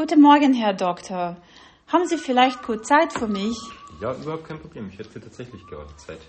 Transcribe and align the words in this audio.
Guten 0.00 0.22
Morgen, 0.22 0.54
Herr 0.54 0.72
Doktor. 0.72 1.36
Haben 1.88 2.06
Sie 2.06 2.16
vielleicht 2.16 2.62
kurz 2.62 2.88
Zeit 2.88 3.12
für 3.12 3.28
mich? 3.28 3.54
Ja, 4.00 4.14
überhaupt 4.14 4.48
kein 4.48 4.58
Problem. 4.58 4.88
Ich 4.88 4.98
hätte 4.98 5.20
tatsächlich 5.20 5.66
gerade 5.66 5.94
Zeit. 5.96 6.20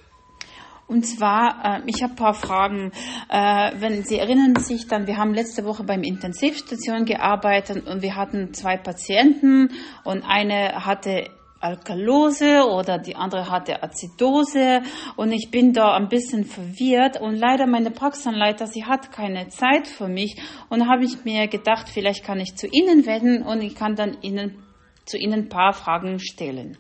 Und 0.88 1.04
zwar, 1.06 1.78
äh, 1.78 1.82
ich 1.86 2.04
habe 2.04 2.12
ein 2.12 2.18
paar 2.18 2.34
Fragen. 2.34 2.92
Äh, 3.30 3.72
wenn 3.80 4.04
Sie 4.04 4.18
erinnern 4.18 4.58
sich, 4.58 4.90
dann 4.90 5.08
wir 5.08 5.16
haben 5.16 5.34
letzte 5.34 5.64
Woche 5.64 5.86
beim 5.86 6.04
Intensivstation 6.04 7.06
gearbeitet 7.06 7.88
und 7.88 8.02
wir 8.02 8.18
hatten 8.18 8.54
zwei 8.54 8.76
Patienten 8.76 9.70
und 10.04 10.24
eine 10.24 10.86
hatte 10.86 11.30
Alkalose 11.62 12.66
oder 12.66 12.98
die 12.98 13.16
andere 13.16 13.50
hatte 13.50 13.82
Azidose 13.84 14.82
und 15.16 15.32
ich 15.32 15.50
bin 15.52 15.74
da 15.74 15.96
ein 15.96 16.10
bisschen 16.10 16.44
verwirrt 16.46 17.22
und 17.22 17.36
leider 17.36 17.68
meine 17.68 17.92
Praxisanleiter, 17.92 18.68
sie 18.68 18.86
hat 18.86 19.12
keine 19.12 19.48
Zeit 19.50 19.88
für 19.88 20.08
mich 20.08 20.42
und 20.70 20.88
habe 20.90 21.06
ich 21.06 21.24
mir 21.24 21.48
gedacht, 21.48 21.90
vielleicht 21.90 22.24
kann 22.24 22.40
ich 22.40 22.56
zu 22.56 22.68
Ihnen 22.68 23.06
wenden 23.06 23.44
und 23.44 23.62
ich 23.62 23.76
kann 23.76 23.96
dann 23.96 24.18
Ihnen 24.22 24.64
zu 25.06 25.18
Ihnen 25.18 25.34
ein 25.34 25.50
paar 25.50 25.74
Fragen 25.74 26.20
stellen. 26.20 26.78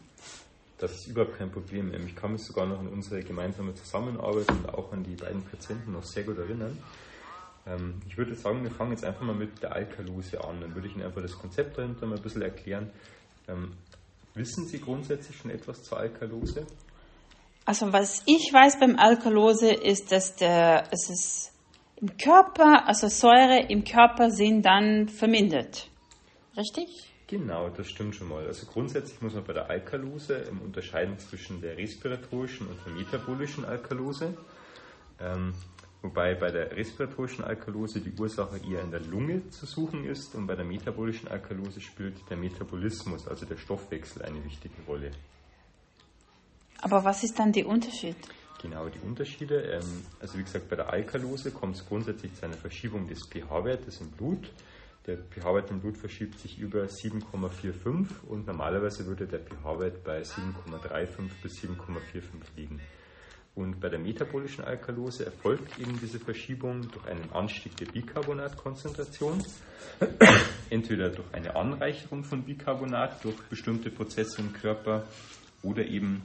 Das 0.77 0.91
ist 0.93 1.07
überhaupt 1.07 1.37
kein 1.37 1.51
Problem. 1.51 1.93
Ich 2.07 2.15
kann 2.15 2.31
mich 2.31 2.43
sogar 2.43 2.65
noch 2.65 2.79
an 2.79 2.87
unsere 2.87 3.21
gemeinsame 3.21 3.75
Zusammenarbeit 3.75 4.49
und 4.49 4.73
auch 4.73 4.91
an 4.91 5.03
die 5.03 5.15
beiden 5.15 5.43
Patienten 5.43 5.91
noch 5.91 6.03
sehr 6.03 6.23
gut 6.23 6.39
erinnern. 6.39 6.75
Ähm, 7.67 8.01
ich 8.07 8.17
würde 8.17 8.33
sagen, 8.33 8.63
wir 8.63 8.71
fangen 8.71 8.91
jetzt 8.91 9.05
einfach 9.05 9.21
mal 9.21 9.35
mit 9.35 9.61
der 9.61 9.73
Alkalose 9.73 10.43
an. 10.43 10.59
Dann 10.59 10.73
würde 10.73 10.87
ich 10.87 10.95
Ihnen 10.95 11.05
einfach 11.05 11.21
das 11.21 11.37
Konzept 11.37 11.77
dahinter 11.77 12.07
mal 12.07 12.15
ein 12.15 12.21
bisschen 12.23 12.41
erklären. 12.41 12.89
Wissen 14.33 14.65
Sie 14.65 14.79
grundsätzlich 14.79 15.37
schon 15.37 15.51
etwas 15.51 15.83
zur 15.83 15.99
Alkalose? 15.99 16.65
Also 17.65 17.91
was 17.93 18.23
ich 18.25 18.51
weiß 18.51 18.79
beim 18.79 18.97
Alkalose 18.97 19.71
ist, 19.71 20.11
dass 20.11 20.35
der, 20.35 20.87
es 20.91 21.09
ist 21.09 21.53
im 21.97 22.17
Körper, 22.17 22.87
also 22.87 23.07
Säure 23.07 23.67
im 23.69 23.83
Körper 23.83 24.31
sind 24.31 24.63
dann 24.63 25.07
vermindert. 25.07 25.87
Richtig? 26.57 26.87
Genau, 27.27 27.69
das 27.69 27.87
stimmt 27.87 28.15
schon 28.15 28.27
mal. 28.27 28.45
Also 28.45 28.65
grundsätzlich 28.65 29.21
muss 29.21 29.33
man 29.35 29.43
bei 29.45 29.53
der 29.53 29.69
Alkalose 29.69 30.51
unterscheiden 30.63 31.17
zwischen 31.19 31.61
der 31.61 31.77
respiratorischen 31.77 32.67
und 32.67 32.77
der 32.85 32.93
metabolischen 32.93 33.63
Alkalose. 33.63 34.35
Ähm, 35.19 35.53
wobei 36.01 36.35
bei 36.35 36.51
der 36.51 36.75
respiratorischen 36.75 37.43
Alkalose 37.43 38.01
die 38.01 38.13
Ursache 38.19 38.57
eher 38.57 38.81
in 38.81 38.91
der 38.91 39.01
Lunge 39.01 39.49
zu 39.49 39.65
suchen 39.65 40.05
ist 40.05 40.35
und 40.35 40.47
bei 40.47 40.55
der 40.55 40.65
metabolischen 40.65 41.27
Alkalose 41.27 41.81
spielt 41.81 42.29
der 42.29 42.37
Metabolismus, 42.37 43.27
also 43.27 43.45
der 43.45 43.57
Stoffwechsel, 43.57 44.23
eine 44.23 44.43
wichtige 44.43 44.81
Rolle. 44.87 45.11
Aber 46.81 47.03
was 47.03 47.23
ist 47.23 47.37
dann 47.37 47.51
der 47.51 47.67
Unterschied? 47.67 48.15
Genau, 48.61 48.89
die 48.89 48.99
Unterschiede. 48.99 49.61
Ähm, 49.61 50.03
also 50.19 50.37
wie 50.37 50.43
gesagt, 50.43 50.69
bei 50.69 50.75
der 50.75 50.91
Alkalose 50.91 51.51
kommt 51.51 51.75
es 51.75 51.85
grundsätzlich 51.85 52.33
zu 52.35 52.45
einer 52.45 52.57
Verschiebung 52.57 53.07
des 53.07 53.25
pH-Wertes 53.27 54.01
im 54.01 54.11
Blut. 54.11 54.51
Der 55.07 55.17
pH-Wert 55.17 55.71
im 55.71 55.79
Blut 55.79 55.97
verschiebt 55.97 56.39
sich 56.39 56.59
über 56.59 56.83
7,45 56.83 58.05
und 58.29 58.45
normalerweise 58.45 59.07
würde 59.07 59.25
der 59.25 59.39
pH-Wert 59.39 60.03
bei 60.03 60.21
7,35 60.21 61.07
bis 61.41 61.53
7,45 61.53 62.21
liegen. 62.55 62.79
Und 63.53 63.81
bei 63.81 63.89
der 63.89 63.99
metabolischen 63.99 64.63
Alkalose 64.63 65.25
erfolgt 65.25 65.77
eben 65.77 65.99
diese 65.99 66.19
Verschiebung 66.19 66.89
durch 66.89 67.05
einen 67.07 67.31
Anstieg 67.33 67.75
der 67.77 67.85
Bicarbonatkonzentration, 67.87 69.43
entweder 70.69 71.09
durch 71.09 71.33
eine 71.33 71.55
Anreicherung 71.55 72.23
von 72.23 72.43
Bicarbonat 72.43 73.23
durch 73.25 73.37
bestimmte 73.49 73.89
Prozesse 73.89 74.41
im 74.41 74.53
Körper 74.53 75.05
oder 75.63 75.85
eben 75.85 76.23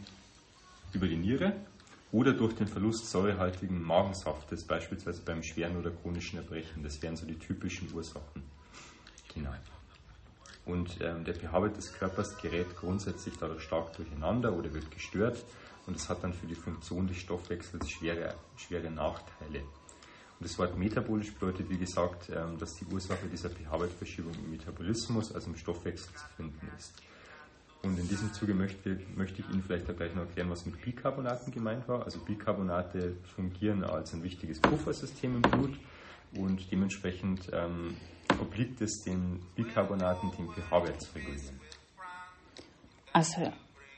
über 0.93 1.09
die 1.09 1.17
Niere 1.17 1.55
oder 2.13 2.33
durch 2.33 2.55
den 2.55 2.69
Verlust 2.69 3.11
säurehaltigen 3.11 3.83
Magensaftes, 3.83 4.65
beispielsweise 4.65 5.23
beim 5.23 5.43
schweren 5.43 5.77
oder 5.77 5.91
chronischen 5.91 6.39
Erbrechen. 6.39 6.85
Das 6.85 7.03
wären 7.03 7.17
so 7.17 7.27
die 7.27 7.39
typischen 7.39 7.93
Ursachen 7.93 8.45
hinein. 9.35 9.61
Und 10.65 10.97
ähm, 11.01 11.25
der 11.25 11.35
pH-Wert 11.35 11.77
des 11.77 11.93
Körpers 11.93 12.37
gerät 12.39 12.77
grundsätzlich 12.77 13.35
dadurch 13.39 13.63
stark 13.63 13.93
durcheinander 13.97 14.53
oder 14.57 14.73
wird 14.73 14.91
gestört 14.91 15.45
und 15.87 15.97
es 15.97 16.09
hat 16.09 16.23
dann 16.23 16.33
für 16.33 16.47
die 16.47 16.55
Funktion 16.55 17.07
des 17.07 17.17
Stoffwechsels 17.19 17.89
schwere, 17.91 18.35
schwere 18.57 18.91
Nachteile. 18.91 19.61
Und 19.61 20.45
das 20.45 20.59
Wort 20.59 20.77
metabolisch 20.77 21.33
bedeutet, 21.33 21.71
wie 21.71 21.79
gesagt, 21.79 22.31
ähm, 22.31 22.59
dass 22.59 22.75
die 22.75 22.85
Ursache 22.87 23.27
dieser 23.27 23.49
pH-Wertverschiebung 23.49 24.35
im 24.35 24.51
Metabolismus, 24.51 25.35
also 25.35 25.51
im 25.51 25.57
Stoffwechsel 25.57 26.13
zu 26.15 26.25
finden 26.37 26.69
ist. 26.77 26.93
Und 27.83 27.99
in 27.99 28.09
diesem 28.09 28.33
Zuge 28.33 28.53
möchte, 28.53 28.99
möchte 29.15 29.41
ich 29.41 29.49
Ihnen 29.49 29.63
vielleicht 29.63 29.89
auch 29.89 29.97
gleich 29.97 30.15
noch 30.15 30.23
erklären, 30.23 30.51
was 30.51 30.67
mit 30.67 30.81
Bicarbonaten 30.83 31.53
gemeint 31.53 31.87
war. 31.89 32.05
Also 32.05 32.19
Bicarbonate 32.19 33.17
fungieren 33.35 33.85
als 33.85 34.13
ein 34.13 34.23
wichtiges 34.23 34.61
Puffersystem 34.61 35.37
im 35.37 35.43
Blut 35.43 35.79
und 36.37 36.71
dementsprechend 36.71 37.49
ähm, 37.53 37.97
obliegt 38.41 38.81
es 38.81 39.03
den 39.05 39.41
Bicarbonaten, 39.55 40.33
den 40.33 40.49
pH-Wert 40.51 41.01
zu 41.01 41.15
regulieren. 41.15 41.61
Also 43.13 43.53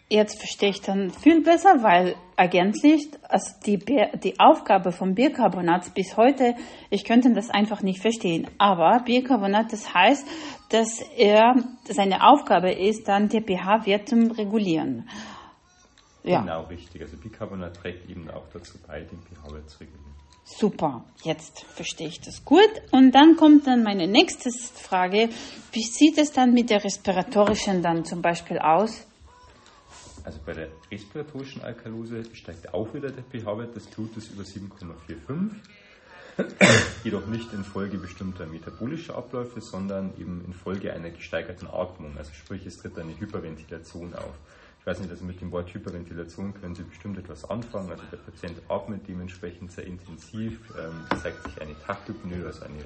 jetzt 0.09 0.39
verstehe 0.39 0.71
ich 0.71 0.81
dann 0.81 1.11
viel 1.11 1.43
besser, 1.43 1.83
weil 1.83 2.17
eigentlich 2.37 3.09
also 3.29 3.53
die, 3.67 3.79
die 3.79 4.41
Aufgabe 4.41 4.93
vom 4.93 5.15
Bicarbonat 5.15 5.93
bis 5.95 6.17
heute, 6.17 6.55
ich 6.91 7.05
könnte 7.05 7.33
das 7.33 7.51
einfach 7.51 7.83
nicht 7.83 8.01
verstehen. 8.01 8.47
Aber 8.59 9.01
Bicarbonat, 9.05 9.73
das 9.73 9.93
heißt, 9.93 10.27
dass 10.71 11.01
er 11.17 11.57
seine 11.85 12.27
Aufgabe 12.27 12.73
ist, 12.73 13.09
dann 13.09 13.29
der 13.29 13.43
pH-Wert 13.43 14.09
zu 14.09 14.17
regulieren. 14.37 15.09
Ja. 16.25 16.41
Genau, 16.41 16.63
richtig. 16.65 17.03
Also 17.03 17.17
Bicarbonat 17.17 17.77
trägt 17.77 18.09
eben 18.09 18.31
auch 18.31 18.45
dazu 18.53 18.79
bei, 18.87 19.01
den 19.01 19.19
pH-Wert 19.21 19.69
zu 19.71 19.81
regulieren. 19.81 20.09
Super, 20.45 21.05
jetzt 21.25 21.65
verstehe 21.65 22.09
ich 22.09 22.23
das 22.23 22.43
gut. 22.43 22.71
Und 22.91 23.15
dann 23.15 23.37
kommt 23.37 23.67
dann 23.67 23.83
meine 23.83 24.07
nächste 24.07 24.51
Frage. 24.51 25.29
Wie 25.73 25.83
sieht 25.83 26.17
es 26.17 26.33
dann 26.33 26.55
mit 26.55 26.71
der 26.71 26.83
respiratorischen 26.83 27.83
dann 27.83 28.07
zum 28.07 28.23
Beispiel 28.23 28.59
aus? 28.59 29.08
Also 30.29 30.41
bei 30.45 30.53
der 30.53 30.69
respiratorischen 30.93 31.63
Alkalose 31.63 32.23
steigt 32.35 32.75
auch 32.75 32.93
wieder 32.93 33.11
der 33.11 33.25
pH-Wert 33.25 33.75
des 33.75 33.87
Blutes 33.87 34.29
über 34.29 34.43
7,45. 34.43 35.53
Jedoch 37.03 37.27
nicht 37.29 37.51
infolge 37.55 37.97
bestimmter 37.97 38.45
metabolischer 38.45 39.17
Abläufe, 39.17 39.63
sondern 39.63 40.13
eben 40.19 40.45
infolge 40.45 40.93
einer 40.93 41.09
gesteigerten 41.09 41.67
Atmung. 41.67 42.19
Also 42.19 42.35
sprich, 42.35 42.67
es 42.67 42.77
tritt 42.77 42.99
eine 42.99 43.19
Hyperventilation 43.19 44.13
auf 44.13 44.35
weiß 44.89 45.01
nicht, 45.01 45.11
also 45.11 45.25
mit 45.27 45.39
dem 45.43 45.53
Wort 45.53 45.73
Hyperventilation 45.75 46.55
können 46.55 46.75
Sie 46.75 46.83
bestimmt 46.83 47.19
etwas 47.19 47.45
anfangen. 47.49 47.91
Also 47.91 48.05
der 48.11 48.17
Patient 48.17 48.59
atmet 48.69 49.07
dementsprechend 49.07 49.71
sehr 49.71 49.85
intensiv, 49.85 50.59
ähm, 50.79 51.19
zeigt 51.23 51.45
sich 51.45 51.61
eine 51.61 51.79
Tachypnoe, 51.87 52.47
also 52.47 52.65
eine, 52.65 52.79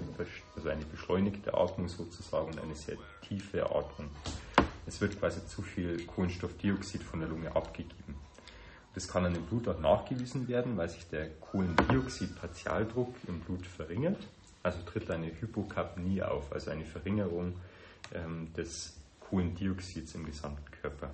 also 0.56 0.68
eine 0.68 0.84
beschleunigte 0.84 1.54
Atmung 1.54 1.88
sozusagen 1.88 2.48
und 2.48 2.60
eine 2.60 2.74
sehr 2.74 2.96
tiefe 3.26 3.64
Atmung. 3.64 4.10
Es 4.86 5.00
wird 5.00 5.18
quasi 5.18 5.46
zu 5.46 5.62
viel 5.62 6.04
Kohlenstoffdioxid 6.06 7.02
von 7.02 7.20
der 7.20 7.28
Lunge 7.28 7.54
abgegeben. 7.54 8.16
Das 8.94 9.08
kann 9.08 9.24
dann 9.24 9.34
im 9.34 9.46
Blut 9.46 9.68
auch 9.68 9.78
nachgewiesen 9.78 10.48
werden, 10.48 10.76
weil 10.76 10.88
sich 10.88 11.08
der 11.08 11.28
Kohlendioxid-Partialdruck 11.28 13.14
im 13.26 13.40
Blut 13.40 13.66
verringert. 13.66 14.18
Also 14.62 14.78
tritt 14.82 15.10
eine 15.10 15.28
Hypokapnie 15.40 16.22
auf, 16.22 16.52
also 16.52 16.70
eine 16.70 16.84
Verringerung 16.84 17.54
ähm, 18.14 18.52
des 18.54 18.94
Kohlendioxids 19.20 20.14
im 20.14 20.26
gesamten 20.26 20.70
Körper. 20.82 21.10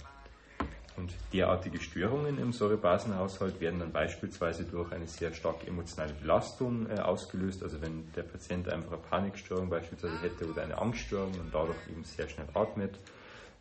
Und 0.97 1.15
derartige 1.33 1.81
Störungen 1.81 2.39
im 2.39 2.53
Säurebasenhaushalt 2.53 3.61
werden 3.61 3.79
dann 3.79 3.93
beispielsweise 3.93 4.65
durch 4.65 4.91
eine 4.91 5.07
sehr 5.07 5.33
starke 5.33 5.69
emotionale 5.69 6.13
Belastung 6.13 6.91
äh, 6.91 6.99
ausgelöst. 6.99 7.63
Also 7.63 7.81
wenn 7.81 8.13
der 8.17 8.25
Patient 8.25 8.69
einfach 8.69 8.93
eine 8.93 9.03
Panikstörung 9.03 9.71
beispielsweise 9.71 10.21
hätte 10.21 10.51
oder 10.51 10.63
eine 10.63 10.77
Angststörung 10.77 11.33
und 11.35 11.55
dadurch 11.55 11.79
eben 11.89 12.03
sehr 12.03 12.29
schnell 12.29 12.49
atmet. 12.53 12.99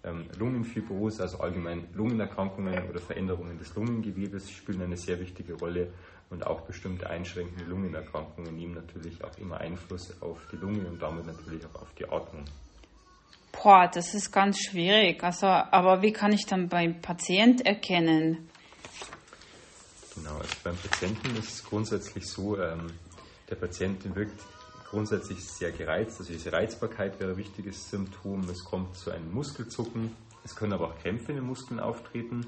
Ähm, 0.07 0.25
Lungenfibrose, 0.37 1.23
also 1.23 1.39
allgemein 1.39 1.87
Lungenerkrankungen 1.93 2.89
oder 2.89 2.99
Veränderungen 2.99 3.57
des 3.57 3.75
Lungengewebes 3.75 4.49
spielen 4.49 4.81
eine 4.81 4.95
sehr 4.95 5.19
wichtige 5.19 5.53
Rolle 5.55 5.91
und 6.29 6.45
auch 6.45 6.61
bestimmte 6.61 7.09
einschränkende 7.09 7.65
Lungenerkrankungen 7.65 8.55
nehmen 8.55 8.75
natürlich 8.75 9.21
auch 9.23 9.37
immer 9.37 9.57
Einfluss 9.57 10.21
auf 10.21 10.37
die 10.51 10.57
Lunge 10.57 10.87
und 10.87 11.01
damit 11.01 11.25
natürlich 11.25 11.65
auch 11.65 11.81
auf 11.81 11.93
die 11.97 12.05
Atmung. 12.05 12.45
Boah, 13.51 13.89
das 13.91 14.13
ist 14.13 14.31
ganz 14.31 14.59
schwierig. 14.59 15.23
Also, 15.23 15.47
aber 15.47 16.01
wie 16.01 16.13
kann 16.13 16.31
ich 16.31 16.45
dann 16.45 16.69
beim 16.69 17.01
Patient 17.01 17.65
erkennen? 17.65 18.49
Genau, 20.15 20.37
also 20.37 20.55
beim 20.63 20.77
Patienten 20.77 21.35
ist 21.37 21.53
es 21.53 21.63
grundsätzlich 21.63 22.25
so, 22.27 22.57
ähm, 22.57 22.91
der 23.49 23.55
Patient 23.55 24.15
wirkt 24.15 24.39
grundsätzlich 24.89 25.43
sehr 25.43 25.71
gereizt. 25.71 26.19
Also 26.19 26.31
diese 26.31 26.51
Reizbarkeit 26.51 27.19
wäre 27.19 27.31
ein 27.31 27.37
wichtiges 27.37 27.89
Symptom. 27.89 28.47
Es 28.49 28.63
kommt 28.63 28.95
zu 28.95 29.11
einem 29.11 29.31
Muskelzucken. 29.33 30.11
Es 30.43 30.55
können 30.55 30.73
aber 30.73 30.87
auch 30.89 30.97
Krämpfe 30.99 31.31
in 31.31 31.37
den 31.37 31.45
Muskeln 31.45 31.79
auftreten. 31.79 32.45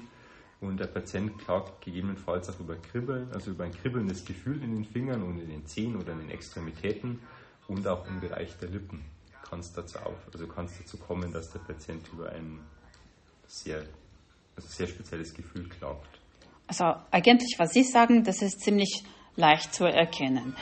Und 0.60 0.78
der 0.78 0.86
Patient 0.86 1.38
klagt 1.38 1.84
gegebenenfalls 1.84 2.50
auch 2.50 2.60
über 2.60 2.76
Kribbeln, 2.76 3.32
also 3.32 3.50
über 3.50 3.64
ein 3.64 3.72
kribbelndes 3.72 4.24
Gefühl 4.24 4.62
in 4.62 4.74
den 4.74 4.84
Fingern 4.84 5.22
und 5.22 5.38
in 5.38 5.48
den 5.48 5.66
Zehen 5.66 5.96
oder 5.96 6.12
in 6.12 6.18
den 6.18 6.30
Extremitäten 6.30 7.20
und 7.66 7.86
auch 7.88 8.06
im 8.06 8.20
Bereich 8.20 8.58
der 8.58 8.68
Lippen 8.68 9.02
kann 9.50 9.60
es 9.60 9.72
dazu, 9.72 9.98
auf, 9.98 10.16
also 10.32 10.46
kann 10.46 10.66
es 10.66 10.78
dazu 10.78 10.96
kommen, 10.96 11.32
dass 11.32 11.50
der 11.50 11.58
Patient 11.58 12.06
über 12.12 12.30
ein 12.30 12.60
sehr, 13.46 13.84
also 14.54 14.68
sehr 14.68 14.86
spezielles 14.86 15.34
Gefühl 15.34 15.68
klagt. 15.68 16.20
Also 16.68 16.84
eigentlich, 17.10 17.56
was 17.58 17.72
Sie 17.72 17.82
sagen, 17.82 18.22
das 18.22 18.42
ist 18.42 18.60
ziemlich 18.60 19.02
leicht 19.34 19.74
zu 19.74 19.84
erkennen. 19.84 20.54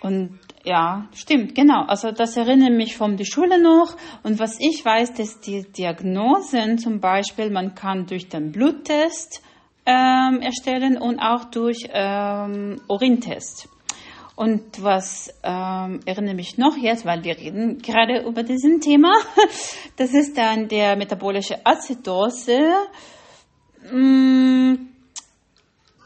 Und 0.00 0.38
ja, 0.64 1.08
stimmt, 1.14 1.54
genau. 1.54 1.84
Also 1.86 2.12
das 2.12 2.36
erinnert 2.36 2.72
mich 2.72 2.96
von 2.96 3.16
der 3.16 3.24
Schule 3.24 3.60
noch. 3.60 3.96
Und 4.22 4.38
was 4.38 4.58
ich 4.60 4.84
weiß, 4.84 5.14
dass 5.14 5.40
die 5.40 5.62
Diagnosen 5.62 6.78
zum 6.78 7.00
Beispiel, 7.00 7.50
man 7.50 7.74
kann 7.74 8.06
durch 8.06 8.28
den 8.28 8.52
Bluttest 8.52 9.42
ähm, 9.86 10.40
erstellen 10.40 10.98
und 10.98 11.18
auch 11.18 11.44
durch 11.46 11.88
ähm, 11.92 12.80
Urintest. 12.88 13.68
Und 14.36 14.82
was 14.84 15.34
ähm, 15.42 15.98
erinnere 16.04 16.34
mich 16.34 16.58
noch 16.58 16.76
jetzt, 16.76 17.04
weil 17.04 17.24
wir 17.24 17.36
reden 17.36 17.78
gerade 17.78 18.22
über 18.24 18.44
diesen 18.44 18.80
Thema, 18.80 19.12
das 19.96 20.14
ist 20.14 20.38
dann 20.38 20.68
der 20.68 20.94
metabolische 20.94 21.66
Azidose. 21.66 22.60
Mm, 23.90 24.74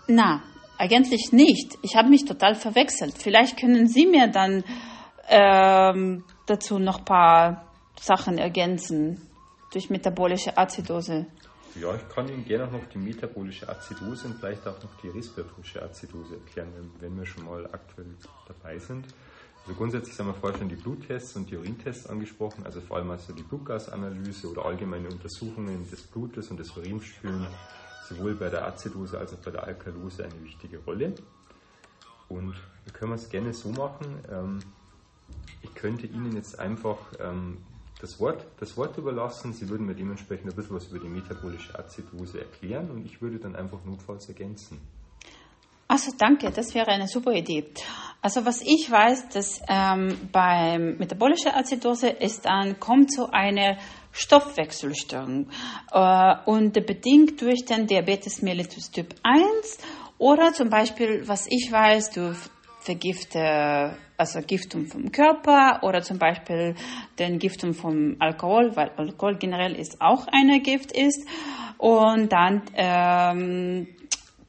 na, 0.07 0.43
eigentlich 0.79 1.33
nicht. 1.33 1.79
Ich 1.83 1.97
habe 1.97 2.09
mich 2.09 2.25
total 2.25 2.55
verwechselt. 2.55 3.17
Vielleicht 3.17 3.59
können 3.59 3.87
Sie 3.87 4.07
mir 4.07 4.29
dann 4.29 4.65
ähm, 5.29 6.25
dazu 6.47 6.79
noch 6.79 6.99
ein 6.99 7.05
paar 7.05 7.67
Sachen 8.01 8.39
ergänzen 8.39 9.21
durch 9.73 9.91
metabolische 9.91 10.57
Azidose. 10.57 11.27
Ja, 11.81 11.95
ich 11.95 12.07
kann 12.15 12.29
Ihnen 12.29 12.45
gerne 12.45 12.67
auch 12.67 12.73
noch 12.73 12.85
die 12.87 12.99
metabolische 12.99 13.67
Azidose 13.69 14.27
und 14.27 14.35
vielleicht 14.35 14.67
auch 14.67 14.83
noch 14.83 14.95
die 15.03 15.09
respiratorische 15.09 15.83
Azidose 15.83 16.35
erklären, 16.35 16.69
wenn, 17.01 17.17
wir 17.17 17.25
schon 17.25 17.47
mal 17.47 17.65
aktuell 17.73 18.15
dabei 18.47 18.79
sind. 18.79 19.07
Also 19.63 19.75
grundsätzlich 19.79 20.19
haben 20.19 20.27
wir 20.27 20.35
vorher 20.35 20.59
schon 20.59 20.69
die 20.69 20.75
Bluttests 20.75 21.37
und 21.37 21.49
die 21.49 21.57
Urintests 21.57 22.09
angesprochen, 22.09 22.67
also 22.67 22.81
vor 22.81 22.97
allem 22.97 23.11
also 23.11 23.33
die 23.33 23.45
Blutgasanalyse 23.45 24.51
oder 24.51 24.67
allgemeine 24.67 25.09
Untersuchungen 25.09 25.89
des 25.89 26.03
Blutes 26.03 26.51
und 26.51 26.59
des 26.59 26.77
Urins 26.77 27.05
spielen 27.05 27.47
sowohl 28.09 28.35
bei 28.35 28.51
der 28.51 28.67
Azidose 28.67 29.19
als 29.19 29.33
auch 29.35 29.39
bei 29.39 29.51
der 29.51 29.65
Alkalose 29.65 30.25
eine 30.25 30.43
wichtige 30.43 30.79
Rolle. 30.79 31.15
Und 32.29 32.55
wir 32.85 32.93
können 32.93 33.13
es 33.13 33.29
gerne 33.29 33.53
so 33.53 33.71
machen, 33.71 34.19
ähm, 34.31 34.61
ich 35.63 35.75
könnte 35.75 36.07
Ihnen 36.07 36.35
jetzt 36.35 36.59
einfach 36.59 36.99
ähm, 37.21 37.59
das 38.01 38.19
Wort, 38.19 38.45
das 38.59 38.77
Wort 38.77 38.99
überlassen. 38.99 39.53
Sie 39.53 39.69
würden 39.69 39.87
mir 39.87 39.95
dementsprechend 39.95 40.51
ein 40.51 40.57
bisschen 40.57 40.75
was 40.75 40.87
über 40.89 40.99
die 40.99 41.09
metabolische 41.09 41.79
Azidose 41.79 42.41
erklären 42.41 42.91
und 42.91 43.07
ich 43.07 43.23
würde 43.23 43.39
dann 43.39 43.55
einfach 43.55 43.85
notfalls 43.85 44.29
ergänzen. 44.29 44.81
Also 45.87 46.11
danke, 46.19 46.51
das 46.51 46.75
wäre 46.75 46.89
eine 46.89 47.07
super 47.07 47.33
Idee. 47.33 47.67
Also 48.23 48.45
was 48.47 48.63
ich 48.63 48.91
weiß, 48.91 49.29
dass 49.29 49.61
ähm, 49.69 50.17
beim 50.33 50.97
metabolische 50.97 51.55
Azidose 51.55 52.09
ist 52.09 52.47
dann 52.47 52.81
kommt 52.81 53.13
zu 53.13 53.33
einer 53.33 53.77
Stoffwechselstörung 54.13 55.49
äh, 55.91 56.35
und 56.45 56.75
bedingt 56.87 57.41
durch 57.41 57.65
den 57.65 57.87
Diabetes 57.87 58.43
mellitus 58.43 58.91
Typ 58.91 59.15
1 59.23 59.79
oder 60.19 60.53
zum 60.53 60.69
Beispiel, 60.69 61.27
was 61.27 61.47
ich 61.49 61.71
weiß, 61.73 62.11
durch 62.11 62.39
Vergifte, 62.81 63.97
also 64.17 64.41
Giftung 64.41 64.87
vom 64.87 65.11
Körper 65.13 65.81
oder 65.83 66.03
zum 66.03 66.19
Beispiel 66.19 66.75
den 67.19 67.39
Giftung 67.39 67.75
vom 67.75 68.17
Alkohol, 68.19 68.75
weil 68.77 68.91
Alkohol 68.97 69.37
generell 69.39 69.75
ist 69.75 70.01
auch 70.01 70.27
eine 70.27 70.61
Gift 70.61 70.93
ist. 70.93 71.27
Und 71.79 72.33
dann 72.33 72.63
ähm, 72.75 73.87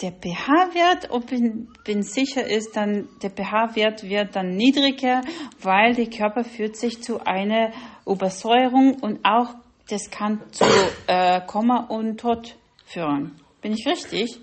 der 0.01 0.11
pH-Wert, 0.11 1.11
ob 1.11 1.27
bin, 1.27 1.69
bin 1.85 2.03
sicher 2.03 2.45
ist, 2.45 2.75
dann 2.75 3.07
der 3.21 3.29
pH-Wert 3.29 4.03
wird 4.03 4.35
dann 4.35 4.55
niedriger, 4.55 5.21
weil 5.61 5.93
der 5.93 6.09
Körper 6.09 6.43
führt 6.43 6.75
sich 6.75 7.01
zu 7.01 7.25
einer 7.25 7.71
Übersäuerung 8.05 8.95
und 9.01 9.19
auch 9.23 9.53
das 9.89 10.09
kann 10.09 10.41
zu 10.51 10.65
äh, 11.07 11.41
Koma 11.45 11.85
und 11.89 12.19
Tod 12.19 12.55
führen. 12.85 13.39
Bin 13.61 13.73
ich 13.73 13.85
richtig? 13.85 14.39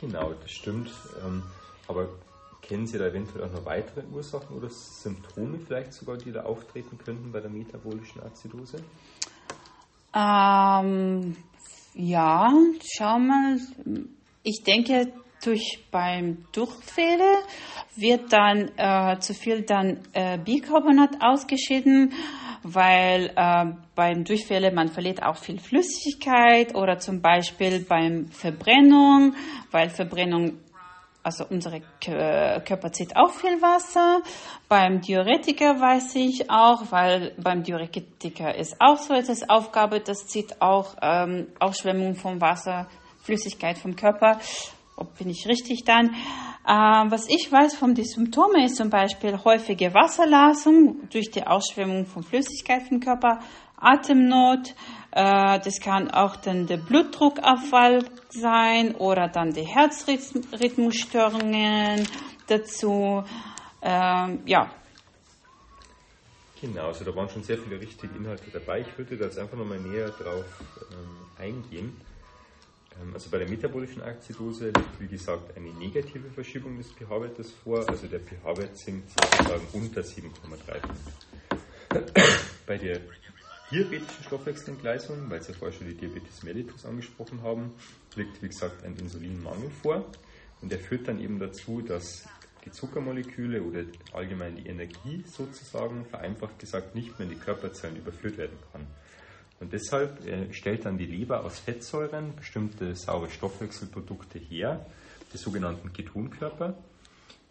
Genau, 0.00 0.32
das 0.32 0.50
stimmt. 0.50 0.90
Ähm, 1.24 1.42
aber 1.88 2.08
kennen 2.62 2.86
Sie 2.86 2.98
da 2.98 3.06
eventuell 3.06 3.44
auch 3.44 3.52
noch 3.52 3.64
weitere 3.64 4.04
Ursachen 4.12 4.56
oder 4.56 4.68
Symptome 4.70 5.58
vielleicht 5.58 5.92
sogar, 5.92 6.16
die 6.16 6.32
da 6.32 6.42
auftreten 6.42 6.98
könnten 6.98 7.32
bei 7.32 7.40
der 7.40 7.50
metabolischen 7.50 8.22
Azidose? 8.22 8.78
Ähm, 10.14 11.36
ja, 11.94 12.52
schau 12.96 13.18
mal. 13.18 13.58
Ich 14.48 14.62
denke, 14.62 15.12
durch 15.44 15.80
beim 15.90 16.46
Durchfälle 16.52 17.38
wird 17.96 18.32
dann 18.32 18.70
äh, 18.76 19.18
zu 19.18 19.34
viel 19.34 19.62
dann 19.62 19.98
äh, 20.12 20.38
Bicarbonat 20.38 21.16
ausgeschieden, 21.20 22.12
weil 22.62 23.32
äh, 23.34 23.64
beim 23.96 24.22
Durchfälle 24.22 24.70
man 24.70 24.86
verliert 24.86 25.20
auch 25.20 25.34
viel 25.34 25.58
Flüssigkeit 25.58 26.76
oder 26.76 26.98
zum 26.98 27.20
Beispiel 27.22 27.80
beim 27.80 28.28
Verbrennung, 28.28 29.34
weil 29.72 29.90
Verbrennung 29.90 30.60
also 31.24 31.44
unsere 31.50 31.80
Körper 32.00 32.92
zieht 32.92 33.16
auch 33.16 33.32
viel 33.32 33.60
Wasser. 33.60 34.22
Beim 34.68 35.00
Diuretiker 35.00 35.80
weiß 35.80 36.14
ich 36.14 36.48
auch, 36.48 36.92
weil 36.92 37.34
beim 37.42 37.64
Diuretiker 37.64 38.54
ist 38.54 38.76
auch 38.78 38.98
so 38.98 39.12
etwas 39.12 39.50
Aufgabe, 39.50 39.98
das 39.98 40.28
zieht 40.28 40.62
auch 40.62 40.94
ähm, 41.02 41.48
Aufschwemmung 41.58 42.14
vom 42.14 42.40
Wasser, 42.40 42.86
Flüssigkeit 43.26 43.78
vom 43.78 43.96
Körper 43.96 44.38
ob 44.96 45.16
bin 45.18 45.28
ich 45.28 45.46
richtig 45.46 45.84
dann. 45.84 46.14
Äh, 46.66 47.04
was 47.10 47.28
ich 47.28 47.52
weiß 47.52 47.76
von 47.76 47.94
den 47.94 48.06
Symptomen 48.06 48.64
ist 48.64 48.76
zum 48.76 48.88
Beispiel 48.90 49.38
häufige 49.44 49.94
Wasserlassung 49.94 51.08
durch 51.10 51.30
die 51.30 51.46
Ausschwemmung 51.46 52.06
von 52.06 52.24
Flüssigkeit 52.24 52.90
im 52.90 52.98
Körper, 53.00 53.38
Atemnot, 53.76 54.74
äh, 55.12 55.60
das 55.60 55.80
kann 55.80 56.10
auch 56.10 56.36
dann 56.36 56.66
der 56.66 56.78
Blutdruckabfall 56.78 58.06
sein 58.30 58.94
oder 58.94 59.28
dann 59.28 59.52
die 59.52 59.66
Herzrhythmusstörungen 59.66 62.08
dazu. 62.46 63.22
Ähm, 63.82 64.40
ja. 64.46 64.70
Genau, 66.58 66.86
also 66.86 67.04
da 67.04 67.14
waren 67.14 67.28
schon 67.28 67.42
sehr 67.42 67.58
viele 67.58 67.78
richtige 67.78 68.16
Inhalte 68.16 68.50
dabei. 68.50 68.80
Ich 68.80 68.96
würde 68.96 69.18
da 69.18 69.26
jetzt 69.26 69.38
einfach 69.38 69.58
nochmal 69.58 69.78
näher 69.78 70.08
drauf 70.08 70.46
ähm, 70.90 71.18
eingehen. 71.38 72.00
Ähm, 73.02 73.14
also 73.14 73.30
bei 73.30 73.38
der 73.38 73.48
metabolischen 73.48 74.02
Azidose 74.02 74.66
liegt, 74.66 75.00
wie 75.00 75.08
gesagt, 75.08 75.56
eine 75.56 75.70
negative 75.70 76.30
Verschiebung 76.30 76.76
des 76.78 76.88
pH-Wertes 76.92 77.52
vor, 77.52 77.88
also 77.88 78.06
der 78.06 78.20
pH-Wert 78.20 78.76
sinkt 78.76 79.10
sozusagen 79.10 79.66
unter 79.72 80.02
7,3. 80.02 80.80
Bei 82.66 82.78
der 82.78 83.00
diabetischen 83.70 84.24
Stoffwechselentgleisung, 84.24 85.28
weil 85.28 85.42
Sie 85.42 85.52
ja 85.52 85.58
vorher 85.58 85.76
schon 85.76 85.88
die 85.88 85.94
Diabetes 85.94 86.42
mellitus 86.42 86.84
angesprochen 86.84 87.42
haben, 87.42 87.72
liegt, 88.14 88.42
wie 88.42 88.48
gesagt, 88.48 88.84
ein 88.84 88.96
Insulinmangel 88.96 89.70
vor. 89.70 90.04
Und 90.62 90.72
der 90.72 90.78
führt 90.78 91.08
dann 91.08 91.20
eben 91.20 91.38
dazu, 91.38 91.82
dass 91.82 92.26
die 92.64 92.70
Zuckermoleküle 92.70 93.62
oder 93.62 93.84
allgemein 94.12 94.56
die 94.56 94.66
Energie 94.66 95.22
sozusagen, 95.26 96.04
vereinfacht 96.06 96.58
gesagt, 96.58 96.94
nicht 96.94 97.18
mehr 97.18 97.28
in 97.28 97.34
die 97.34 97.40
Körperzellen 97.40 97.96
überführt 97.96 98.38
werden 98.38 98.58
kann. 98.72 98.86
Und 99.60 99.72
deshalb 99.72 100.26
äh, 100.26 100.52
stellt 100.52 100.84
dann 100.84 100.98
die 100.98 101.06
Leber 101.06 101.44
aus 101.44 101.58
Fettsäuren 101.58 102.36
bestimmte 102.36 102.94
saure 102.94 103.30
Stoffwechselprodukte 103.30 104.38
her, 104.38 104.84
die 105.32 105.38
sogenannten 105.38 105.92
Ketonkörper. 105.92 106.74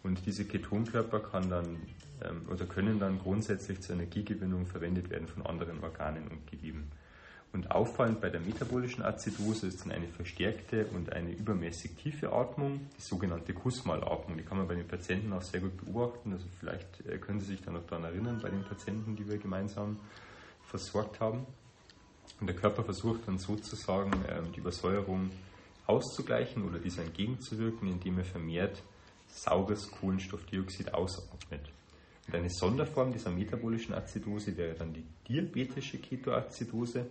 Und 0.02 0.24
diese 0.24 0.44
Ketonkörper 0.44 1.20
kann 1.20 1.50
dann 1.50 1.78
ähm, 2.22 2.46
oder 2.50 2.64
können 2.66 2.98
dann 2.98 3.18
grundsätzlich 3.18 3.80
zur 3.80 3.96
Energiegewinnung 3.96 4.66
verwendet 4.66 5.10
werden 5.10 5.26
von 5.26 5.44
anderen 5.44 5.82
Organen 5.82 6.28
und 6.28 6.46
Geweben. 6.50 6.90
Und 7.52 7.70
auffallend 7.70 8.20
bei 8.20 8.28
der 8.28 8.40
metabolischen 8.40 9.02
Azidose 9.02 9.66
ist 9.68 9.82
dann 9.82 9.92
eine 9.92 10.08
verstärkte 10.08 10.86
und 10.86 11.12
eine 11.12 11.32
übermäßig 11.32 11.92
tiefe 11.94 12.32
Atmung, 12.32 12.80
die 12.98 13.02
sogenannte 13.02 13.54
Kussmalatmung. 13.54 14.36
Die 14.36 14.44
kann 14.44 14.58
man 14.58 14.68
bei 14.68 14.74
den 14.74 14.86
Patienten 14.86 15.32
auch 15.32 15.42
sehr 15.42 15.60
gut 15.60 15.76
beobachten. 15.84 16.32
Also 16.32 16.46
vielleicht 16.60 17.06
äh, 17.06 17.18
können 17.18 17.40
Sie 17.40 17.46
sich 17.46 17.62
da 17.62 17.70
noch 17.70 17.86
daran 17.86 18.04
erinnern, 18.04 18.40
bei 18.42 18.50
den 18.50 18.62
Patienten, 18.62 19.16
die 19.16 19.28
wir 19.28 19.38
gemeinsam 19.38 19.98
versorgt 20.64 21.20
haben. 21.20 21.46
Und 22.40 22.46
der 22.48 22.56
Körper 22.56 22.84
versucht 22.84 23.26
dann 23.26 23.38
sozusagen 23.38 24.12
ähm, 24.28 24.52
die 24.52 24.60
Übersäuerung 24.60 25.30
auszugleichen 25.86 26.68
oder 26.68 26.78
dieser 26.78 27.02
entgegenzuwirken, 27.02 27.88
indem 27.88 28.18
er 28.18 28.24
vermehrt 28.24 28.82
saures 29.28 29.90
Kohlenstoffdioxid 29.90 30.92
ausatmet. 30.92 31.60
Und 32.26 32.34
eine 32.34 32.50
Sonderform 32.50 33.12
dieser 33.12 33.30
metabolischen 33.30 33.94
Azidose 33.94 34.56
wäre 34.56 34.74
dann 34.74 34.92
die 34.92 35.04
diabetische 35.28 35.98
Ketoazidose. 35.98 37.06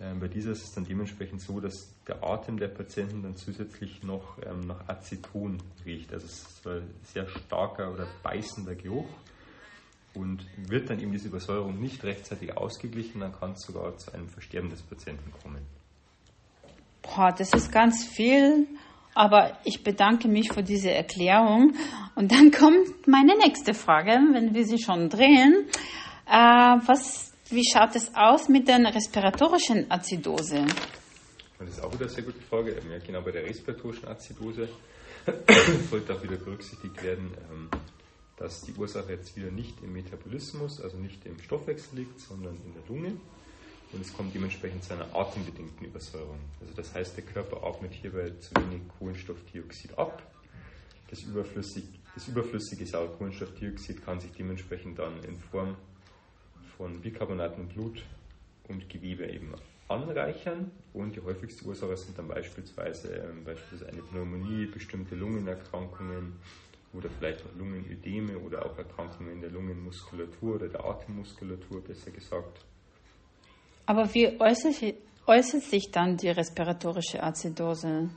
Ähm, 0.00 0.20
bei 0.20 0.28
dieser 0.28 0.52
ist 0.52 0.64
es 0.64 0.72
dann 0.72 0.84
dementsprechend 0.84 1.40
so, 1.40 1.60
dass 1.60 1.88
der 2.06 2.22
Atem 2.22 2.58
der 2.58 2.68
Patienten 2.68 3.22
dann 3.22 3.36
zusätzlich 3.36 4.02
noch 4.02 4.38
ähm, 4.44 4.60
nach 4.60 4.88
Aceton 4.88 5.58
riecht. 5.84 6.12
Also 6.12 6.26
es 6.26 6.42
ist 6.42 6.66
ein 6.66 6.88
sehr 7.02 7.28
starker 7.28 7.92
oder 7.92 8.06
beißender 8.22 8.74
Geruch 8.76 9.08
und 10.14 10.46
wird 10.56 10.90
dann 10.90 11.00
eben 11.00 11.12
diese 11.12 11.28
Übersäuerung 11.28 11.80
nicht 11.80 12.04
rechtzeitig 12.04 12.56
ausgeglichen, 12.56 13.20
dann 13.20 13.32
kann 13.32 13.52
es 13.52 13.62
sogar 13.62 13.96
zu 13.98 14.12
einem 14.12 14.28
Versterben 14.28 14.70
des 14.70 14.82
Patienten 14.82 15.32
kommen. 15.42 15.66
Boah, 17.02 17.32
das 17.36 17.52
ist 17.52 17.70
ganz 17.70 18.04
viel, 18.04 18.66
aber 19.14 19.58
ich 19.64 19.82
bedanke 19.82 20.28
mich 20.28 20.52
für 20.52 20.62
diese 20.62 20.90
Erklärung. 20.90 21.74
Und 22.14 22.32
dann 22.32 22.50
kommt 22.50 23.06
meine 23.06 23.36
nächste 23.36 23.74
Frage, 23.74 24.12
wenn 24.32 24.54
wir 24.54 24.64
sie 24.64 24.78
schon 24.78 25.08
drehen. 25.08 25.66
Äh, 26.26 26.32
was, 26.86 27.32
wie 27.50 27.64
schaut 27.64 27.94
es 27.96 28.14
aus 28.14 28.48
mit 28.48 28.68
der 28.68 28.78
respiratorischen 28.78 29.90
Azidose? 29.90 30.64
Das 31.58 31.68
ist 31.68 31.82
auch 31.82 31.92
wieder 31.92 32.06
eine 32.06 32.10
sehr 32.10 32.24
gute 32.24 32.40
Frage. 32.40 32.72
Ja, 32.72 32.98
genau 32.98 33.22
bei 33.22 33.32
der 33.32 33.44
respiratorischen 33.44 34.08
Azidose 34.08 34.68
sollte 35.90 36.14
auch 36.14 36.22
wieder 36.22 36.36
berücksichtigt 36.36 37.02
werden, 37.02 37.32
ähm, 37.50 37.68
dass 38.36 38.62
die 38.62 38.72
Ursache 38.74 39.12
jetzt 39.12 39.36
wieder 39.36 39.50
nicht 39.50 39.82
im 39.82 39.92
Metabolismus, 39.92 40.80
also 40.80 40.96
nicht 40.96 41.24
im 41.26 41.38
Stoffwechsel 41.40 41.98
liegt, 41.98 42.20
sondern 42.20 42.56
in 42.64 42.74
der 42.74 42.82
Lunge. 42.88 43.16
Und 43.92 44.00
es 44.00 44.12
kommt 44.12 44.34
dementsprechend 44.34 44.82
zu 44.82 44.94
einer 44.94 45.14
atembedingten 45.14 45.86
Übersäuerung. 45.86 46.40
Also 46.60 46.74
das 46.74 46.94
heißt, 46.94 47.16
der 47.16 47.24
Körper 47.24 47.64
atmet 47.64 47.94
hierbei 47.94 48.30
zu 48.40 48.50
wenig 48.56 48.82
Kohlenstoffdioxid 48.98 49.96
ab. 49.96 50.20
Das, 51.08 51.22
überflüssig, 51.22 51.84
das 52.14 52.26
überflüssige 52.26 52.86
Sauerkohlenstoffdioxid 52.86 54.04
kann 54.04 54.18
sich 54.18 54.32
dementsprechend 54.32 54.98
dann 54.98 55.22
in 55.22 55.38
Form 55.38 55.76
von 56.76 57.00
Bicarbonaten 57.00 57.68
Blut 57.68 58.02
und 58.68 58.88
Gewebe 58.88 59.30
eben 59.30 59.54
anreichern. 59.86 60.72
Und 60.92 61.14
die 61.14 61.20
häufigste 61.20 61.64
Ursache 61.64 61.96
sind 61.96 62.18
dann 62.18 62.26
beispielsweise, 62.26 63.14
ähm, 63.14 63.44
beispielsweise 63.44 63.92
eine 63.92 64.02
Pneumonie, 64.02 64.66
bestimmte 64.66 65.14
Lungenerkrankungen 65.14 66.32
oder 66.94 67.10
vielleicht 67.10 67.40
auch 67.44 67.54
Lungenödeme 67.58 68.38
oder 68.38 68.64
auch 68.64 68.76
Erkrankungen 68.78 69.32
in 69.32 69.40
der 69.40 69.50
Lungenmuskulatur 69.50 70.56
oder 70.56 70.68
der 70.68 70.84
Atemmuskulatur, 70.84 71.82
besser 71.82 72.10
gesagt. 72.10 72.64
Aber 73.86 74.12
wie 74.14 74.40
äußert, 74.40 75.62
sich 75.62 75.90
dann 75.90 76.16
die 76.16 76.30
respiratorische 76.30 77.22
Azidose? 77.22 78.08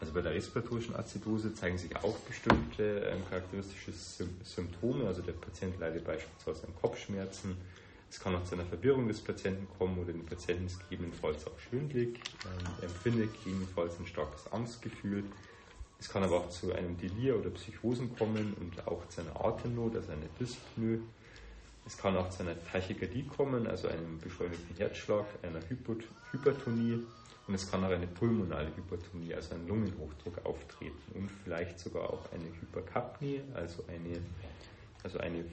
Also 0.00 0.12
bei 0.12 0.22
der 0.22 0.32
respiratorischen 0.32 0.96
Azidose 0.96 1.54
zeigen 1.54 1.78
sich 1.78 1.94
auch 1.96 2.16
bestimmte 2.20 3.10
ähm, 3.10 3.22
charakteristische 3.28 3.92
Symptome. 4.42 5.06
Also 5.06 5.22
der 5.22 5.32
Patient 5.32 5.78
leidet 5.78 6.04
beispielsweise 6.04 6.66
an 6.66 6.74
Kopfschmerzen, 6.80 7.56
es 8.14 8.20
kann 8.20 8.36
auch 8.36 8.44
zu 8.44 8.54
einer 8.54 8.64
Verwirrung 8.64 9.08
des 9.08 9.20
Patienten 9.20 9.66
kommen 9.76 9.98
oder 9.98 10.12
den 10.12 10.24
Patienten 10.24 10.66
ist 10.66 10.78
gegebenenfalls 10.88 11.48
auch 11.48 11.58
schwindlig. 11.58 12.20
Ähm, 12.44 12.74
er 12.80 12.84
empfindet 12.84 13.32
gegebenenfalls 13.34 13.98
ein 13.98 14.06
starkes 14.06 14.52
Angstgefühl. 14.52 15.24
Es 16.04 16.10
kann 16.10 16.22
aber 16.22 16.36
auch 16.36 16.50
zu 16.50 16.70
einem 16.74 16.98
Delir 16.98 17.34
oder 17.38 17.48
Psychosen 17.48 18.14
kommen 18.14 18.54
und 18.60 18.86
auch 18.86 19.08
zu 19.08 19.22
einer 19.22 19.42
Atemnot, 19.42 19.96
also 19.96 20.12
einer 20.12 20.26
Dyspnoe. 20.38 21.00
Es 21.86 21.96
kann 21.96 22.14
auch 22.14 22.28
zu 22.28 22.42
einer 22.42 22.62
Tachykardie 22.62 23.22
kommen, 23.22 23.66
also 23.66 23.88
einem 23.88 24.18
beschleunigten 24.18 24.76
Herzschlag, 24.76 25.24
einer 25.42 25.60
Hypertonie 26.30 27.02
und 27.46 27.54
es 27.54 27.70
kann 27.70 27.82
auch 27.84 27.88
eine 27.88 28.06
pulmonale 28.06 28.68
Hypertonie, 28.76 29.34
also 29.34 29.54
ein 29.54 29.66
Lungenhochdruck 29.66 30.44
auftreten 30.44 31.00
und 31.14 31.30
vielleicht 31.42 31.78
sogar 31.78 32.10
auch 32.10 32.30
eine 32.32 32.52
Hyperkapnie, 32.60 33.40
also 33.54 33.82
eine 33.88 34.20
also, 35.04 35.18
eine, 35.18 35.44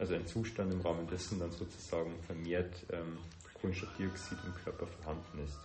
also 0.00 0.14
ein 0.14 0.26
Zustand 0.26 0.72
im 0.72 0.80
Rahmen 0.80 1.06
dessen 1.06 1.38
dann 1.38 1.52
sozusagen 1.52 2.12
vermehrt 2.22 2.74
ähm, 2.92 3.18
Kohlenstoffdioxid 3.60 4.38
im 4.46 4.54
Körper 4.64 4.86
vorhanden 4.86 5.44
ist. 5.44 5.58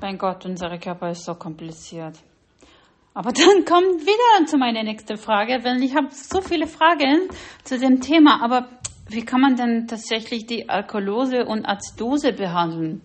Mein 0.00 0.16
Gott, 0.16 0.46
unser 0.46 0.78
Körper 0.78 1.10
ist 1.10 1.24
so 1.24 1.34
kompliziert. 1.34 2.22
Aber 3.14 3.30
dann 3.30 3.64
kommt 3.64 4.02
wieder 4.02 4.46
zu 4.46 4.58
meiner 4.58 4.82
nächsten 4.82 5.16
Frage, 5.16 5.62
weil 5.62 5.80
ich 5.84 5.94
habe 5.94 6.08
so 6.10 6.40
viele 6.40 6.66
Fragen 6.66 7.28
zu 7.62 7.78
dem 7.78 8.00
Thema. 8.00 8.42
Aber 8.42 8.68
wie 9.08 9.24
kann 9.24 9.40
man 9.40 9.54
denn 9.54 9.86
tatsächlich 9.86 10.46
die 10.46 10.68
Alkoholose 10.68 11.44
und 11.44 11.64
Azidose 11.64 12.32
behandeln? 12.32 13.02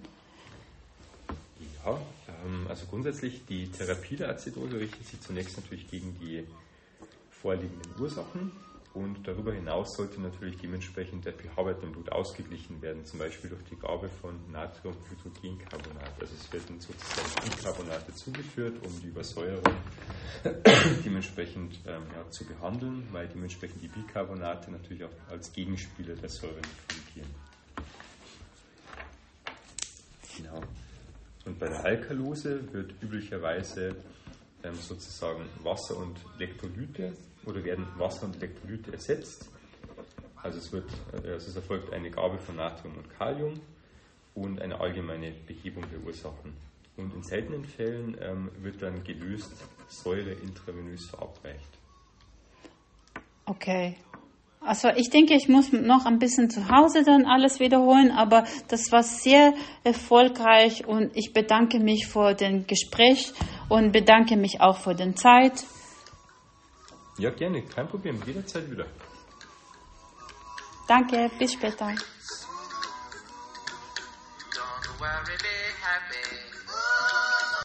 Ja, 1.86 2.00
ähm, 2.44 2.66
also 2.68 2.88
grundsätzlich 2.88 3.46
die 3.46 3.68
Therapie 3.68 4.16
der 4.16 4.30
Azidose 4.30 4.80
richtet 4.80 5.06
sich 5.06 5.22
zunächst 5.22 5.58
natürlich 5.58 5.88
gegen 5.88 6.18
die 6.20 6.44
vorliegenden 7.30 8.02
Ursachen. 8.02 8.52
Und 8.94 9.28
darüber 9.28 9.54
hinaus 9.54 9.96
sollte 9.96 10.20
natürlich 10.20 10.58
dementsprechend 10.58 11.24
der 11.24 11.34
pH-Wert 11.34 11.84
im 11.84 11.92
Blut 11.92 12.12
ausgeglichen 12.12 12.82
werden, 12.82 13.06
zum 13.06 13.20
Beispiel 13.20 13.52
durch 13.52 13.64
die 13.66 13.76
Gabe 13.76 14.10
von 14.10 14.40
Natriumhydrogencarbonat. 14.52 16.20
Also 16.20 16.34
es 16.34 16.52
werden 16.52 16.80
sozusagen 16.80 17.52
Bicarbonate 17.56 18.14
zugeführt, 18.16 18.84
um 18.84 19.00
die 19.00 19.08
Übersäuerung 19.08 19.74
dementsprechend 21.06 21.80
ähm, 21.86 22.02
ja, 22.16 22.32
zu 22.32 22.46
behandeln, 22.46 23.08
weil 23.12 23.28
dementsprechend 23.28 23.84
die 23.84 23.90
Bicarbonate 23.90 24.72
natürlich 24.72 25.04
auch 25.04 25.30
als 25.30 25.54
Gegenspieler 25.54 26.16
der 26.16 26.30
Säure 26.30 26.62
fungieren. 26.88 27.30
Genau. 30.36 30.62
Und 31.46 31.60
bei 31.60 31.68
der 31.68 31.86
Alkalose 31.86 32.74
wird 32.74 32.94
üblicherweise 33.04 33.96
ähm, 34.64 34.76
sozusagen 34.76 35.46
Wasser 35.64 35.98
und 35.98 36.18
Elektrolyte 36.38 37.14
oder 37.46 37.64
werden 37.64 37.88
Wasser 37.98 38.26
und 38.26 38.36
Elektrolyte 38.38 38.94
ersetzt. 38.94 39.50
Also 40.42 40.60
es, 40.60 40.72
wird, 40.72 40.90
also 41.14 41.50
es 41.50 41.56
erfolgt 41.56 41.92
eine 41.92 42.10
Gabe 42.10 42.38
von 42.38 42.56
Natrium 42.56 42.98
und 42.98 43.10
Kalium 43.18 43.60
und 44.36 44.62
eine 44.62 44.80
allgemeine 44.80 45.32
Behebung 45.46 45.84
der 45.92 46.00
Ursachen. 46.06 46.54
Und 46.96 47.14
in 47.14 47.24
seltenen 47.24 47.66
Fällen 47.66 48.18
ähm, 48.22 48.52
wird 48.62 48.82
dann 48.82 49.04
gelöst 49.04 49.52
Säure 49.88 50.32
intravenös 50.32 51.08
verabreicht. 51.08 51.70
Okay. 53.46 53.96
Also 54.62 54.90
ich 54.90 55.10
denke, 55.10 55.34
ich 55.36 55.48
muss 55.48 55.72
noch 55.72 56.06
ein 56.06 56.20
bisschen 56.20 56.50
zu 56.50 56.70
Hause 56.70 57.04
dann 57.04 57.26
alles 57.26 57.60
wiederholen, 57.62 58.12
aber 58.12 58.44
das 58.68 58.92
war 58.92 59.04
sehr 59.04 59.54
erfolgreich 59.86 60.86
und 60.86 61.16
ich 61.16 61.32
bedanke 61.34 61.80
mich 61.80 62.08
für 62.08 62.34
den 62.34 62.68
Gespräch 62.68 63.32
und 63.70 63.94
bedanke 63.94 64.36
mich 64.36 64.60
auch 64.60 64.78
für 64.78 64.94
den 64.94 65.16
Zeit. 65.16 65.64
Ja, 67.20 67.30
gerne, 67.32 67.62
kein 67.64 67.88
Problem, 67.90 68.22
jederzeit 68.26 68.72
wieder. 68.72 68.86
Danke, 70.88 71.30
bis 71.38 71.54
später. 71.54 71.94